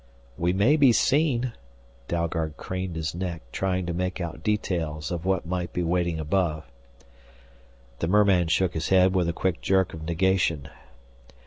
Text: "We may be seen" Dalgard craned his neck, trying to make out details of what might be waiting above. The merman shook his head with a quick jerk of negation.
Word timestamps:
"We 0.35 0.51
may 0.51 0.77
be 0.77 0.91
seen" 0.93 1.51
Dalgard 2.09 2.57
craned 2.57 2.95
his 2.95 3.13
neck, 3.13 3.43
trying 3.51 3.85
to 3.85 3.93
make 3.93 4.19
out 4.19 4.41
details 4.41 5.11
of 5.11 5.25
what 5.25 5.45
might 5.45 5.73
be 5.73 5.83
waiting 5.83 6.19
above. 6.19 6.63
The 7.99 8.07
merman 8.07 8.47
shook 8.47 8.73
his 8.73 8.89
head 8.89 9.13
with 9.13 9.29
a 9.29 9.31
quick 9.31 9.61
jerk 9.61 9.93
of 9.93 10.01
negation. 10.05 10.69